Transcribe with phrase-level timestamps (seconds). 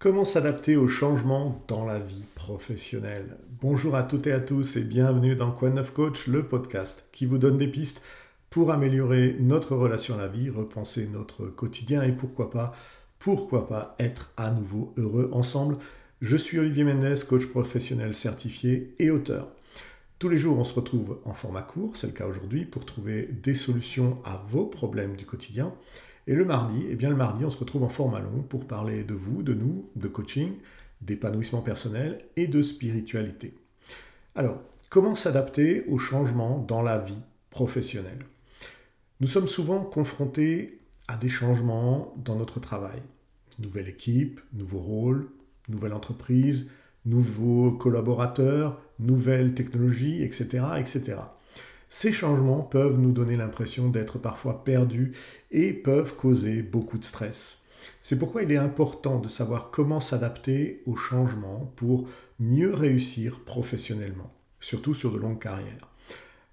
[0.00, 3.36] Comment s'adapter aux changements dans la vie professionnelle?
[3.60, 7.26] Bonjour à toutes et à tous et bienvenue dans Quoi Neuf Coach, le podcast qui
[7.26, 8.00] vous donne des pistes
[8.48, 12.70] pour améliorer notre relation à la vie, repenser notre quotidien et pourquoi pas,
[13.18, 15.76] pourquoi pas être à nouveau heureux ensemble.
[16.20, 19.48] Je suis Olivier Mendes, coach professionnel certifié et auteur.
[20.20, 23.28] Tous les jours, on se retrouve en format court, c'est le cas aujourd'hui, pour trouver
[23.42, 25.74] des solutions à vos problèmes du quotidien.
[26.28, 29.02] Et le mardi, eh bien le mardi, on se retrouve en format long pour parler
[29.02, 30.52] de vous, de nous, de coaching,
[31.00, 33.54] d'épanouissement personnel et de spiritualité.
[34.34, 34.60] Alors,
[34.90, 38.26] comment s'adapter aux changements dans la vie professionnelle?
[39.20, 43.00] Nous sommes souvent confrontés à des changements dans notre travail.
[43.58, 45.30] Nouvelle équipe, nouveau rôle,
[45.70, 46.66] nouvelle entreprise,
[47.06, 51.16] nouveaux collaborateurs, nouvelles technologies, etc., etc.
[51.88, 55.12] Ces changements peuvent nous donner l'impression d'être parfois perdus
[55.50, 57.62] et peuvent causer beaucoup de stress.
[58.02, 64.32] C'est pourquoi il est important de savoir comment s'adapter aux changements pour mieux réussir professionnellement,
[64.60, 65.88] surtout sur de longues carrières.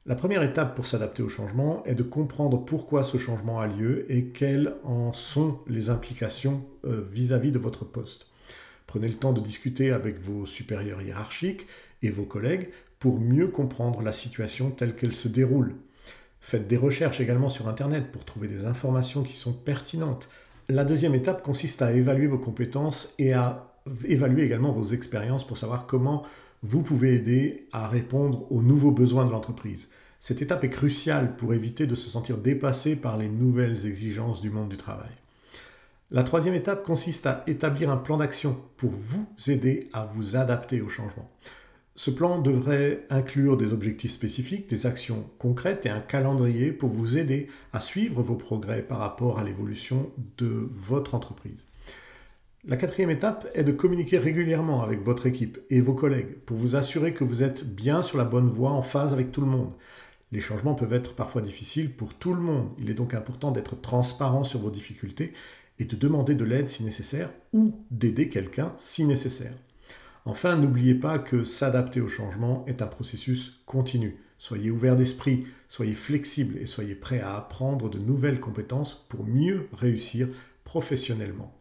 [0.06, 4.06] La première étape pour s'adapter au changement est de comprendre pourquoi ce changement a lieu
[4.09, 8.28] et quelles en sont les implications euh, vis-à-vis -vis de votre poste.
[8.86, 11.66] Prenez le temps de discuter avec vos supérieurs hiérarchiques
[12.03, 12.69] et vos collègues
[13.06, 15.75] pour mieux comprendre la situation telle qu'elle se déroule.
[16.42, 20.28] Faites des recherches également sur Internet pour trouver des informations qui sont pertinentes.
[20.70, 23.75] La deuxième étape consiste à évaluer vos compétences et à
[24.08, 26.23] évaluer également vos expériences pour savoir comment
[26.64, 29.88] vous pouvez aider à répondre aux nouveaux besoins de l'entreprise.
[30.19, 34.50] Cette étape est cruciale pour éviter de se sentir dépassé par les nouvelles exigences du
[34.50, 35.12] monde du travail.
[36.09, 40.81] La troisième étape consiste à établir un plan d'action pour vous aider à vous adapter
[40.81, 41.30] au changement.
[41.97, 47.17] Ce plan devrait inclure des objectifs spécifiques, des actions concrètes et un calendrier pour vous
[47.17, 51.67] aider à suivre vos progrès par rapport à l'évolution de votre entreprise.
[52.66, 56.75] La quatrième étape est de communiquer régulièrement avec votre équipe et vos collègues pour vous
[56.75, 59.72] assurer que vous êtes bien sur la bonne voie en phase avec tout le monde.
[60.34, 62.72] Les changements peuvent être parfois difficiles pour tout le monde.
[62.78, 65.31] Il est donc important d'être transparent sur vos difficultés
[65.79, 69.53] et de demander de l'aide si nécessaire ou d'aider quelqu'un si nécessaire.
[70.28, 74.18] Enfin, n'oubliez pas que s'adapter au changement est un processus continu.
[74.40, 79.69] Soyez ouvert d'esprit, soyez flexible et soyez prêt à apprendre de nouvelles compétences pour mieux
[79.72, 80.28] réussir
[80.64, 81.53] professionnellement.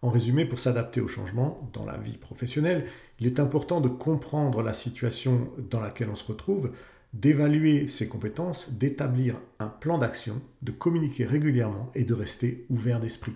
[0.00, 2.86] En résumé, pour s'adapter au changement dans la vie professionnelle,
[3.18, 6.70] il est important de comprendre la situation dans laquelle on se retrouve,
[7.14, 13.34] d'évaluer ses compétences, d'établir un plan d'action, de communiquer régulièrement et de rester ouvert d'esprit.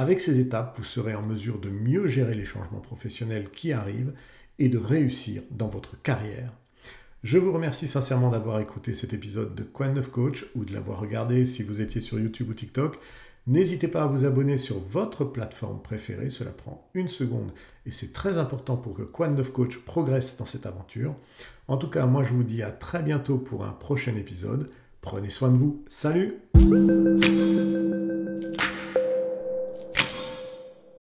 [0.00, 4.14] Avec ces étapes, vous serez en mesure de mieux gérer les changements professionnels qui arrivent
[4.58, 6.52] et de réussir dans votre carrière.
[7.22, 11.00] Je vous remercie sincèrement d'avoir écouté cet épisode de Quoi Neuf Coach ou de l'avoir
[11.00, 12.98] regardé si vous étiez sur YouTube ou TikTok.
[13.46, 17.52] N'hésitez pas à vous abonner sur votre plateforme préférée, cela prend une seconde
[17.84, 21.14] et c'est très important pour que Quoi Neuf Coach progresse dans cette aventure.
[21.68, 24.70] En tout cas, moi je vous dis à très bientôt pour un prochain épisode.
[25.02, 25.84] Prenez soin de vous.
[25.88, 26.38] Salut